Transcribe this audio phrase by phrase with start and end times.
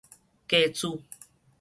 [0.47, 1.03] 繼子